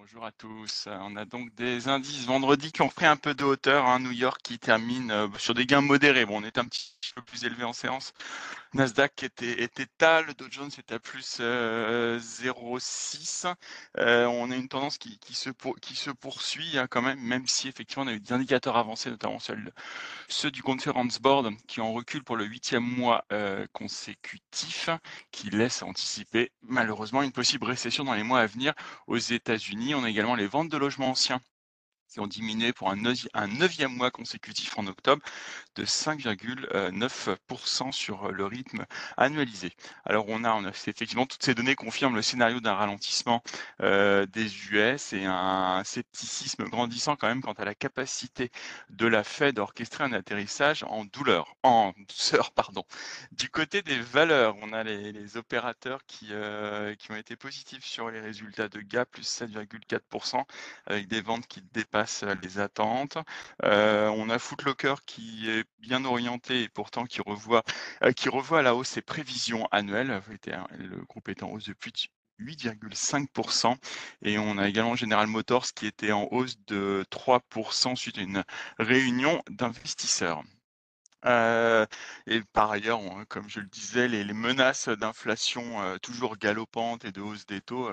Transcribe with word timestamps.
Bonjour 0.00 0.24
à 0.24 0.30
tous. 0.30 0.86
On 0.86 1.16
a 1.16 1.24
donc 1.24 1.52
des 1.56 1.88
indices 1.88 2.24
vendredi 2.24 2.70
qui 2.70 2.82
ont 2.82 2.88
pris 2.88 3.04
un 3.04 3.16
peu 3.16 3.34
de 3.34 3.42
hauteur. 3.42 3.84
Hein. 3.86 3.98
New 3.98 4.12
York 4.12 4.40
qui 4.44 4.56
termine 4.60 5.10
euh, 5.10 5.26
sur 5.38 5.54
des 5.54 5.66
gains 5.66 5.80
modérés. 5.80 6.24
Bon, 6.24 6.40
on 6.40 6.44
est 6.44 6.56
un 6.56 6.66
petit 6.66 6.96
peu 7.14 7.22
plus 7.22 7.44
élevé 7.44 7.64
en 7.64 7.72
séance. 7.72 8.12
Nasdaq 8.74 9.22
était, 9.22 9.62
était 9.62 9.86
Dow 10.00 10.46
Jones 10.50 10.70
était 10.78 10.94
à 10.94 10.98
plus 10.98 11.40
0,6. 11.40 13.46
Euh, 13.46 13.54
euh, 13.98 14.26
on 14.26 14.50
a 14.50 14.56
une 14.56 14.68
tendance 14.68 14.98
qui, 14.98 15.18
se, 15.32 15.50
qui 15.80 15.96
se 15.96 16.10
poursuit 16.10 16.78
hein, 16.78 16.86
quand 16.88 17.02
même, 17.02 17.20
même 17.20 17.46
si 17.46 17.68
effectivement 17.68 18.04
on 18.04 18.08
a 18.08 18.12
eu 18.12 18.20
des 18.20 18.32
indicateurs 18.32 18.76
avancés, 18.76 19.10
notamment 19.10 19.38
ceux, 20.28 20.50
du 20.50 20.62
Conference 20.62 21.20
Board 21.20 21.50
qui 21.66 21.80
en 21.80 21.92
recul 21.92 22.24
pour 22.24 22.36
le 22.36 22.44
huitième 22.44 22.84
mois 22.84 23.24
consécutif, 23.72 24.90
qui 25.30 25.50
laisse 25.50 25.82
anticiper 25.82 26.52
malheureusement 26.62 27.22
une 27.22 27.32
possible 27.32 27.66
récession 27.66 28.04
dans 28.04 28.14
les 28.14 28.22
mois 28.22 28.40
à 28.40 28.46
venir 28.46 28.74
aux 29.06 29.16
États-Unis. 29.16 29.94
On 29.94 30.04
a 30.04 30.10
également 30.10 30.34
les 30.34 30.46
ventes 30.46 30.68
de 30.68 30.76
logements 30.76 31.10
anciens 31.10 31.40
qui 32.08 32.20
ont 32.20 32.26
diminué 32.26 32.72
pour 32.72 32.90
un, 32.90 32.96
neuvième 32.96 33.94
mois 33.94 34.10
consécutif 34.10 34.78
en 34.78 34.86
octobre 34.86 35.22
de 35.76 35.84
5,9% 35.84 37.92
sur 37.92 38.32
le 38.32 38.46
rythme 38.46 38.84
annualisé. 39.16 39.72
Alors 40.04 40.26
on 40.28 40.44
a, 40.44 40.52
on 40.54 40.64
a 40.64 40.70
effectivement 40.70 41.26
toutes 41.26 41.42
ces 41.42 41.54
données 41.54 41.74
confirment 41.74 42.16
le 42.16 42.22
scénario 42.22 42.60
d'un 42.60 42.74
ralentissement 42.74 43.42
euh, 43.82 44.26
des 44.26 44.70
US 44.70 45.12
et 45.12 45.24
un 45.24 45.82
scepticisme 45.84 46.64
grandissant 46.64 47.16
quand 47.16 47.28
même 47.28 47.42
quant 47.42 47.52
à 47.52 47.64
la 47.64 47.74
capacité 47.74 48.50
de 48.90 49.06
la 49.06 49.24
Fed 49.24 49.56
d'orchestrer 49.56 50.04
un 50.04 50.12
atterrissage 50.12 50.84
en 50.84 51.04
douleur, 51.04 51.56
en 51.62 51.92
douceur, 52.08 52.52
pardon. 52.52 52.84
Du 53.32 53.50
côté 53.50 53.82
des 53.82 53.98
valeurs, 53.98 54.56
on 54.62 54.72
a 54.72 54.82
les, 54.82 55.36
opérateurs 55.36 56.04
qui, 56.06 56.28
euh, 56.30 56.94
qui 56.94 57.10
ont 57.10 57.16
été 57.16 57.36
positifs 57.36 57.84
sur 57.84 58.10
les 58.10 58.20
résultats 58.20 58.68
de 58.68 58.80
GAP, 58.80 59.10
plus 59.10 59.28
7,4% 59.28 60.44
avec 60.86 61.08
des 61.08 61.20
ventes 61.20 61.46
qui 61.46 61.62
dépassent 61.72 61.97
les 62.42 62.58
attentes. 62.58 63.18
On 63.62 64.30
a 64.30 64.38
Footlocker 64.38 64.94
qui 65.06 65.50
est 65.50 65.64
bien 65.78 66.04
orienté 66.04 66.62
et 66.62 66.68
pourtant 66.68 67.04
qui 67.04 67.20
revoit, 67.20 67.62
qui 68.16 68.28
revoit 68.28 68.60
à 68.60 68.62
la 68.62 68.74
hausse 68.74 68.88
ses 68.88 69.02
prévisions 69.02 69.66
annuelles. 69.70 70.20
Le 70.78 71.04
groupe 71.04 71.28
est 71.28 71.42
en 71.42 71.50
hausse 71.50 71.64
depuis 71.64 72.10
8,5% 72.40 73.76
et 74.22 74.38
on 74.38 74.58
a 74.58 74.68
également 74.68 74.96
General 74.96 75.26
Motors 75.26 75.72
qui 75.74 75.86
était 75.86 76.12
en 76.12 76.28
hausse 76.30 76.56
de 76.66 77.04
3% 77.10 77.96
suite 77.96 78.18
à 78.18 78.22
une 78.22 78.44
réunion 78.78 79.42
d'investisseurs. 79.50 80.42
Et 81.24 82.42
par 82.52 82.70
ailleurs, 82.70 83.00
comme 83.28 83.48
je 83.48 83.60
le 83.60 83.66
disais, 83.66 84.08
les, 84.08 84.24
menaces 84.32 84.88
d'inflation 84.88 85.98
toujours 86.00 86.36
galopantes 86.36 87.04
et 87.04 87.12
de 87.12 87.20
hausse 87.20 87.46
des 87.46 87.60
taux 87.60 87.90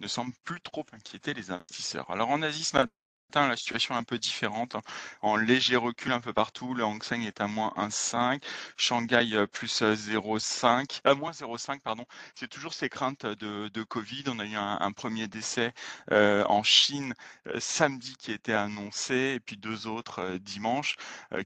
ne 0.00 0.06
semblent 0.06 0.34
plus 0.44 0.60
trop 0.60 0.86
inquiéter 0.92 1.34
les 1.34 1.50
investisseurs. 1.50 2.10
Alors 2.10 2.30
en 2.30 2.42
Asie 2.42 2.64
ce 2.64 2.76
matin, 2.76 2.92
la 3.34 3.56
situation 3.56 3.94
est 3.94 3.98
un 3.98 4.02
peu 4.02 4.18
différente. 4.18 4.74
Hein. 4.74 4.82
En 5.22 5.36
léger 5.36 5.76
recul 5.76 6.12
un 6.12 6.20
peu 6.20 6.32
partout, 6.32 6.74
le 6.74 6.84
Hang 6.84 7.02
Seng 7.02 7.22
est 7.22 7.40
à 7.40 7.46
moins 7.46 7.72
1,5, 7.76 8.42
Shanghai 8.76 9.30
euh, 9.34 9.46
plus 9.46 9.82
0,5, 9.82 11.00
euh, 11.06 11.10
à 11.10 11.14
moins 11.14 11.32
0,5 11.32 11.80
pardon. 11.80 12.04
C'est 12.34 12.48
toujours 12.48 12.74
ces 12.74 12.88
craintes 12.88 13.26
de, 13.26 13.82
Covid. 13.84 14.24
On 14.28 14.38
a 14.38 14.44
eu 14.44 14.54
un, 14.56 14.92
premier 14.92 15.26
décès 15.26 15.72
euh, 16.12 16.44
en 16.44 16.62
Chine 16.62 17.14
samedi 17.58 18.14
qui 18.18 18.30
a 18.30 18.34
été 18.34 18.52
annoncé, 18.52 19.14
et 19.36 19.40
puis 19.40 19.56
deux 19.56 19.86
autres 19.86 20.36
dimanche, 20.38 20.96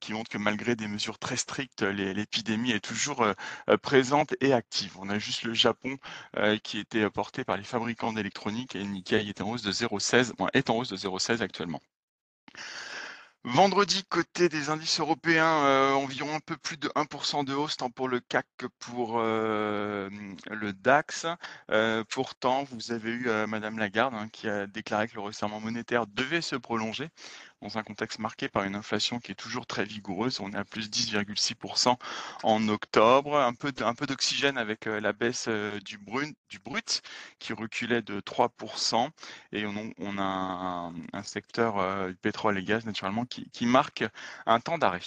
qui 0.01 0.13
montrent 0.13 0.31
que 0.31 0.39
malgré 0.39 0.75
des 0.77 0.89
mesures 0.89 1.19
très 1.19 1.37
strictes, 1.37 1.83
l'épidémie 1.83 2.73
est 2.73 2.85
toujours 2.85 3.25
présente 3.83 4.35
et 4.41 4.53
active. 4.53 4.97
On 4.99 5.09
a 5.11 5.19
juste 5.19 5.45
le 5.45 5.55
Japon 5.55 5.97
qui 6.63 6.79
était 6.79 7.09
porté 7.11 7.45
par 7.45 7.57
les 7.57 7.63
fabricants 7.63 8.13
d'électronique 8.13 8.75
et 8.77 8.85
Nikkei 8.85 9.29
est 9.29 9.41
en 9.41 9.51
hausse 9.51 9.63
de 9.63 9.73
0,16, 9.73 10.33
est 10.53 10.71
en 10.71 10.77
hausse 10.77 10.91
de 10.91 10.97
0,16 10.97 11.43
actuellement. 11.43 11.74
Vendredi, 13.47 14.05
côté 14.05 14.49
des 14.49 14.71
indices 14.71 15.01
européens, 15.01 15.65
euh, 15.67 15.93
environ 15.93 16.35
un 16.35 16.41
peu 16.41 16.57
plus 16.57 16.79
de 16.79 16.89
1% 16.97 17.45
de 17.45 17.53
hausse, 17.53 17.77
tant 17.77 17.91
pour 17.91 18.09
le 18.09 18.19
CAC 18.21 18.47
que 18.57 18.65
pour 18.79 19.17
euh, 19.19 20.09
le 20.51 20.73
DAX. 20.73 21.27
Euh, 21.71 22.05
pourtant, 22.09 22.65
vous 22.65 22.91
avez 22.91 23.11
eu 23.11 23.29
Madame 23.47 23.79
Lagarde 23.79 24.15
hein, 24.15 24.29
qui 24.33 24.49
a 24.49 24.67
déclaré 24.67 25.09
que 25.09 25.17
le 25.17 25.21
resserrement 25.21 25.61
monétaire 25.61 26.07
devait 26.07 26.41
se 26.41 26.57
prolonger 26.57 27.11
dans 27.63 27.79
un 27.79 27.83
contexte 27.83 28.19
marqué 28.19 28.49
par 28.49 28.65
une 28.65 28.75
inflation 28.75 29.21
qui 29.21 29.33
est 29.33 29.37
toujours 29.37 29.67
très 29.67 29.85
vigoureuse. 29.85 30.41
On 30.41 30.51
est 30.53 30.57
à 30.57 30.65
plus 30.65 30.91
10,6% 30.91 31.97
en 32.43 32.69
octobre. 32.69 33.39
Un 33.39 33.55
peu, 33.55 33.73
peu 33.73 34.07
d'oxygène 34.07 34.59
avec 34.59 34.87
euh, 34.87 35.01
la 35.01 35.13
baisse 35.13 35.47
euh, 35.49 35.79
du, 35.81 35.99
brut, 35.99 36.37
du 36.51 36.61
qui 37.39 37.53
reculait 37.53 38.03
de 38.03 38.21
3%. 38.21 39.09
Et 39.53 39.65
on, 39.67 40.19
a 40.19 40.93
un, 41.13 41.23
secteur 41.23 41.79
euh, 41.79 42.13
pétrole 42.21 42.59
et 42.59 42.65
gaz 42.65 42.85
naturellement 42.85 43.25
qui 43.25 43.67
marque 43.67 44.05
un 44.47 44.61
temps 44.61 44.79
d'arrêt. 44.79 45.01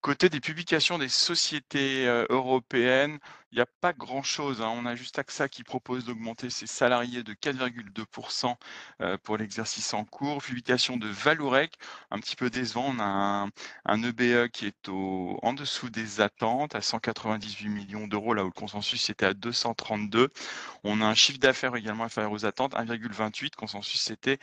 Côté 0.00 0.30
des 0.30 0.40
publications 0.40 0.96
des 0.96 1.10
sociétés 1.10 2.06
européennes, 2.30 3.18
il 3.52 3.56
n'y 3.56 3.62
a 3.62 3.66
pas 3.80 3.92
grand-chose. 3.92 4.60
Hein. 4.62 4.72
On 4.74 4.86
a 4.86 4.94
juste 4.94 5.18
AXA 5.18 5.48
qui 5.48 5.64
propose 5.64 6.04
d'augmenter 6.04 6.50
ses 6.50 6.66
salariés 6.66 7.22
de 7.22 7.34
4,2% 7.34 8.54
pour 9.22 9.36
l'exercice 9.36 9.92
en 9.94 10.04
cours. 10.04 10.42
Publication 10.42 10.96
de 10.96 11.08
Valurec, 11.08 11.74
un 12.10 12.18
petit 12.18 12.36
peu 12.36 12.50
décevant. 12.50 12.86
On 12.88 13.00
a 13.00 13.48
un, 13.86 14.02
EBE 14.02 14.20
e 14.20 14.46
qui 14.48 14.66
est 14.66 14.88
au, 14.88 15.38
en 15.42 15.52
dessous 15.52 15.90
des 15.90 16.20
attentes 16.20 16.74
à 16.74 16.80
198 16.80 17.68
millions 17.68 18.06
d'euros, 18.06 18.34
là 18.34 18.42
où 18.44 18.46
le 18.46 18.52
consensus 18.52 19.10
était 19.10 19.26
à 19.26 19.34
232. 19.34 20.28
On 20.84 21.00
a 21.00 21.06
un 21.06 21.14
chiffre 21.14 21.38
d'affaires 21.38 21.74
également 21.76 22.04
inférieur 22.04 22.32
aux 22.32 22.44
attentes, 22.44 22.74
1,28. 22.74 23.54
Consensus 23.56 24.10
était 24.10 24.38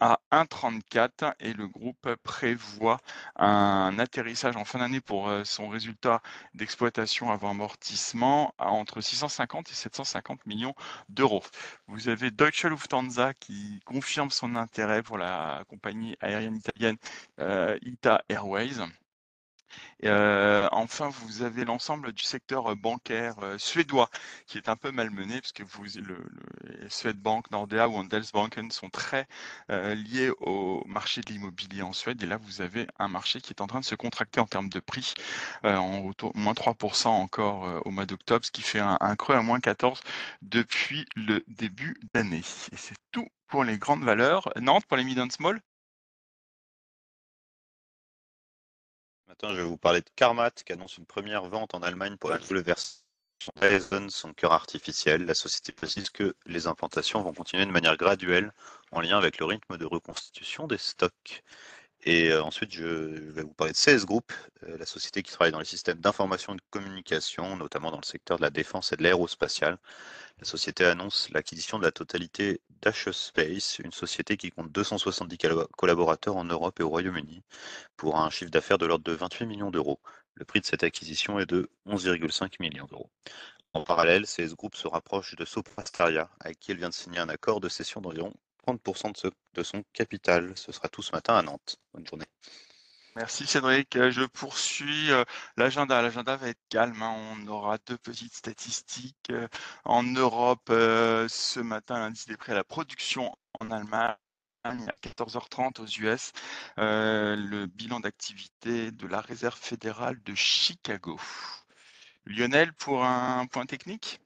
à 0.00 0.20
1,34 0.32 1.34
et 1.40 1.52
le 1.52 1.66
groupe 1.68 2.14
prévoit 2.22 2.98
un 3.36 3.98
atterrissage 3.98 4.56
en 4.56 4.64
fin 4.64 4.78
d'année 4.78 5.00
pour 5.00 5.28
euh, 5.28 5.44
son 5.44 5.68
résultat 5.68 6.22
d'exploitation 6.54 7.30
avant 7.30 7.50
amortissement 7.50 8.47
à 8.58 8.70
entre 8.70 9.00
650 9.00 9.70
et 9.70 9.74
750 9.74 10.46
millions 10.46 10.74
d'euros. 11.08 11.42
Vous 11.86 12.08
avez 12.08 12.30
Deutsche 12.30 12.64
Lufthansa 12.64 13.34
qui 13.34 13.80
confirme 13.84 14.30
son 14.30 14.56
intérêt 14.56 15.02
pour 15.02 15.18
la 15.18 15.64
compagnie 15.68 16.16
aérienne 16.20 16.56
italienne 16.56 16.96
euh, 17.40 17.78
Ita 17.82 18.22
Airways. 18.28 18.80
Euh, 20.04 20.68
enfin, 20.72 21.08
vous 21.08 21.42
avez 21.42 21.64
l'ensemble 21.64 22.12
du 22.12 22.22
secteur 22.22 22.72
euh, 22.72 22.74
bancaire 22.74 23.36
euh, 23.42 23.58
suédois 23.58 24.10
qui 24.46 24.58
est 24.58 24.68
un 24.68 24.76
peu 24.76 24.90
malmené 24.92 25.40
parce 25.40 25.52
que 25.52 25.62
vous, 25.64 25.84
le, 25.96 26.24
le 27.04 27.42
Nordea 27.50 27.88
ou 27.88 27.96
Handelsbanken 27.96 28.70
sont 28.70 28.90
très 28.90 29.26
liés 29.68 30.30
au 30.40 30.82
marché 30.86 31.20
de 31.20 31.32
l'immobilier 31.32 31.82
en 31.82 31.92
Suède. 31.92 32.22
Et 32.22 32.26
là, 32.26 32.36
vous 32.36 32.60
avez 32.60 32.86
un 32.98 33.08
marché 33.08 33.40
qui 33.40 33.52
est 33.52 33.60
en 33.60 33.66
train 33.66 33.80
de 33.80 33.84
se 33.84 33.94
contracter 33.94 34.40
en 34.40 34.46
termes 34.46 34.68
de 34.68 34.80
prix, 34.80 35.14
en 35.64 36.10
moins 36.34 36.54
3% 36.54 37.08
encore 37.08 37.82
au 37.84 37.90
mois 37.90 38.06
d'octobre, 38.06 38.44
ce 38.44 38.50
qui 38.50 38.62
fait 38.62 38.80
un, 38.80 38.96
un, 39.00 39.16
creux 39.16 39.34
à 39.34 39.42
moins 39.42 39.58
14% 39.58 40.00
depuis 40.42 41.06
le 41.16 41.44
début 41.48 41.96
d'année. 42.14 42.42
Et 42.72 42.76
c'est 42.76 42.96
tout 43.12 43.28
pour 43.48 43.64
les 43.64 43.78
grandes 43.78 44.04
valeurs. 44.04 44.48
Nantes 44.60 44.86
pour 44.86 44.96
les 44.96 45.04
mid 45.04 45.18
and 45.18 45.30
small 45.30 45.60
Je 49.42 49.54
vais 49.54 49.62
vous 49.62 49.76
parler 49.76 50.00
de 50.00 50.10
Carmat, 50.16 50.50
qui 50.50 50.72
annonce 50.72 50.96
une 50.98 51.06
première 51.06 51.44
vente 51.44 51.72
en 51.74 51.82
Allemagne 51.82 52.16
pour 52.16 52.30
la 52.30 52.38
nouvelle 52.38 52.62
version 52.62 52.98
Dyson, 53.60 54.08
son 54.10 54.32
cœur 54.34 54.52
artificiel. 54.52 55.24
La 55.24 55.34
société 55.34 55.70
précise 55.72 56.10
que 56.10 56.34
les 56.46 56.66
implantations 56.66 57.22
vont 57.22 57.32
continuer 57.32 57.64
de 57.64 57.70
manière 57.70 57.96
graduelle 57.96 58.52
en 58.90 59.00
lien 59.00 59.16
avec 59.16 59.38
le 59.38 59.46
rythme 59.46 59.76
de 59.78 59.84
reconstitution 59.84 60.66
des 60.66 60.78
stocks. 60.78 61.44
Et 62.04 62.30
euh, 62.30 62.42
ensuite, 62.42 62.72
je 62.72 62.84
vais 62.84 63.42
vous 63.42 63.52
parler 63.54 63.72
de 63.72 63.76
CS 63.76 64.04
Group, 64.06 64.32
euh, 64.64 64.78
la 64.78 64.86
société 64.86 65.22
qui 65.22 65.32
travaille 65.32 65.52
dans 65.52 65.58
les 65.58 65.64
systèmes 65.64 65.98
d'information 65.98 66.54
et 66.54 66.56
de 66.56 66.62
communication, 66.70 67.56
notamment 67.56 67.90
dans 67.90 67.98
le 67.98 68.04
secteur 68.04 68.36
de 68.38 68.42
la 68.42 68.50
défense 68.50 68.92
et 68.92 68.96
de 68.96 69.02
l'aérospatiale. 69.02 69.78
La 70.38 70.44
société 70.44 70.84
annonce 70.84 71.28
l'acquisition 71.30 71.78
de 71.78 71.84
la 71.84 71.90
totalité 71.90 72.60
Space, 73.12 73.80
une 73.80 73.92
société 73.92 74.36
qui 74.36 74.50
compte 74.50 74.70
270 74.72 75.38
collaborateurs 75.76 76.36
en 76.36 76.44
Europe 76.44 76.78
et 76.80 76.82
au 76.84 76.88
Royaume-Uni, 76.88 77.42
pour 77.96 78.18
un 78.18 78.30
chiffre 78.30 78.50
d'affaires 78.50 78.78
de 78.78 78.86
l'ordre 78.86 79.04
de 79.04 79.12
28 79.12 79.46
millions 79.46 79.70
d'euros. 79.70 80.00
Le 80.34 80.44
prix 80.44 80.60
de 80.60 80.66
cette 80.66 80.84
acquisition 80.84 81.40
est 81.40 81.46
de 81.46 81.68
11,5 81.86 82.54
millions 82.60 82.86
d'euros. 82.86 83.10
En 83.74 83.82
parallèle, 83.84 84.26
CS 84.26 84.54
Group 84.54 84.76
se 84.76 84.86
rapproche 84.88 85.34
de 85.34 85.44
Soprastaria, 85.44 86.30
avec 86.40 86.60
qui 86.60 86.70
elle 86.70 86.78
vient 86.78 86.88
de 86.88 86.94
signer 86.94 87.18
un 87.18 87.28
accord 87.28 87.60
de 87.60 87.68
cession 87.68 88.00
d'environ 88.00 88.32
30% 88.76 89.32
de, 89.54 89.62
son 89.62 89.82
capital. 89.92 90.52
Ce 90.56 90.72
sera 90.72 90.88
tout 90.88 91.02
ce 91.02 91.12
matin 91.12 91.36
à 91.36 91.42
Nantes. 91.42 91.76
Bonne 91.94 92.06
journée. 92.06 92.26
Merci 93.16 93.46
Cédric. 93.46 93.96
Euh, 93.96 94.10
je 94.10 94.22
poursuis 94.24 95.10
euh, 95.10 95.24
l'agenda. 95.56 96.02
L'agenda 96.02 96.36
va 96.36 96.48
être 96.48 96.60
calme. 96.68 97.02
Hein. 97.02 97.16
On 97.32 97.46
aura 97.48 97.78
deux 97.86 97.98
petites 97.98 98.34
statistiques. 98.34 99.30
Euh, 99.30 99.48
en 99.84 100.02
Europe, 100.02 100.68
ce 100.68 101.60
matin, 101.60 101.98
l'indice 101.98 102.26
des 102.26 102.36
prix 102.36 102.52
à 102.52 102.54
la 102.54 102.64
production 102.64 103.34
en 103.60 103.70
Allemagne 103.70 104.14
à 104.64 104.74
14h30 105.02 105.80
aux 105.80 105.86
US, 106.02 106.32
le 106.76 107.66
bilan 107.66 108.00
d'activité 108.00 108.90
de 108.90 109.06
la 109.06 109.20
Réserve 109.20 109.58
fédérale 109.58 110.22
de 110.24 110.34
Chicago. 110.34 111.18
Lionel, 112.26 112.74
pour 112.74 113.04
un 113.04 113.46
point 113.46 113.64
technique? 113.64 114.20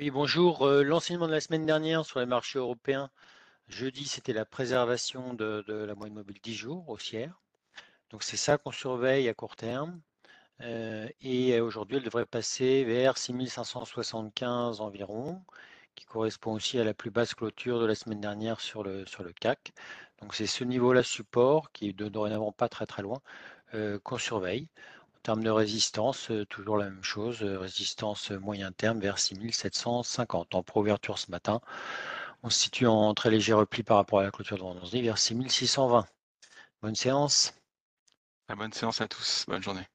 Oui, 0.00 0.12
bonjour. 0.12 0.64
L'enseignement 0.64 1.26
de 1.26 1.32
la 1.32 1.40
semaine 1.40 1.66
dernière 1.66 2.06
sur 2.06 2.20
les 2.20 2.26
marchés 2.26 2.60
européens 2.60 3.10
Jeudi, 3.66 4.04
c'était 4.06 4.32
la 4.32 4.44
préservation 4.44 5.34
de, 5.34 5.64
la 5.66 5.96
moyenne 5.96 6.14
mobile 6.14 6.38
10 6.40 6.54
jours 6.54 6.88
haussière. 6.88 7.42
Donc 8.10 8.22
c'est 8.22 8.36
ça 8.36 8.58
qu'on 8.58 8.70
surveille 8.70 9.28
à 9.28 9.34
court 9.34 9.56
terme. 9.56 10.00
Euh, 10.60 11.08
et 11.20 11.60
aujourd'hui, 11.60 11.96
elle 11.96 12.04
devrait 12.04 12.26
passer 12.26 12.84
vers 12.84 13.18
6575 13.18 14.80
environ, 14.80 15.42
qui 15.96 16.04
correspond 16.04 16.52
aussi 16.52 16.78
à 16.78 16.84
la 16.84 16.94
plus 16.94 17.10
basse 17.10 17.34
clôture 17.34 17.80
de 17.80 17.86
la 17.86 17.96
semaine 17.96 18.20
dernière 18.20 18.60
sur 18.60 18.84
le, 18.84 19.04
sur 19.04 19.24
le 19.24 19.32
CAC. 19.32 19.72
Donc 20.20 20.32
c'est 20.36 20.46
ce 20.46 20.62
niveau-là 20.62 21.02
support, 21.02 21.72
qui 21.72 21.88
est 21.88 21.92
dorénavant 21.92 22.52
pas 22.52 22.68
très 22.68 22.86
très 22.86 23.02
loin, 23.02 23.20
euh, 23.74 23.98
qu'on 23.98 24.18
surveille. 24.18 24.68
Termes 25.28 25.44
de 25.44 25.50
résistance, 25.50 26.30
euh, 26.30 26.46
toujours 26.46 26.78
la 26.78 26.86
même 26.86 27.04
chose, 27.04 27.42
résistance 27.42 28.30
moyen 28.30 28.72
terme 28.72 28.98
vers 28.98 29.18
6750. 29.18 30.54
En 30.54 30.62
pro-ouverture 30.62 31.18
ce 31.18 31.30
matin, 31.30 31.60
on 32.42 32.48
se 32.48 32.58
situe 32.58 32.86
en 32.86 33.12
très 33.12 33.30
léger 33.30 33.52
repli 33.52 33.82
par 33.82 33.98
rapport 33.98 34.20
à 34.20 34.22
la 34.22 34.30
clôture 34.30 34.56
de 34.56 34.62
vendredi 34.62 35.02
vers 35.02 35.18
6620. 35.18 36.06
Bonne 36.80 36.94
séance. 36.94 37.52
bonne 38.56 38.72
séance 38.72 39.02
à 39.02 39.06
tous. 39.06 39.44
Bonne 39.46 39.62
journée. 39.62 39.86